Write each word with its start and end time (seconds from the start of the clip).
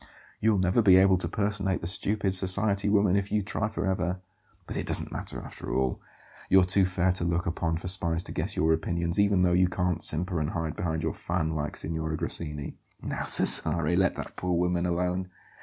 "You'll 0.39 0.57
never 0.57 0.81
be 0.81 0.95
able 0.97 1.17
to 1.19 1.27
personate 1.27 1.81
the 1.81 1.85
stupid 1.87 2.33
society 2.33 2.89
woman 2.89 3.15
if 3.15 3.31
you 3.31 3.43
try 3.43 3.67
for 3.69 3.85
ever. 3.85 4.19
But 4.65 4.75
it 4.75 4.87
doesn't 4.87 5.11
matter, 5.11 5.39
after 5.43 5.71
all; 5.71 6.01
you're 6.49 6.63
too 6.63 6.85
fair 6.85 7.11
to 7.11 7.23
look 7.23 7.45
upon 7.45 7.77
for 7.77 7.87
spies 7.87 8.23
to 8.23 8.31
guess 8.31 8.55
your 8.55 8.73
opinions, 8.73 9.19
even 9.19 9.43
though 9.43 9.53
you 9.53 9.67
can't 9.69 10.01
simper 10.01 10.39
and 10.39 10.49
hide 10.49 10.75
behind 10.75 11.03
your 11.03 11.13
fan 11.13 11.53
like 11.55 11.77
Signora 11.77 12.17
Grassini." 12.17 12.77
"Now 12.99 13.25
Cesare, 13.25 13.95
let 13.95 14.15
that 14.15 14.35
poor 14.35 14.57
woman 14.57 14.87
alone! 14.87 15.29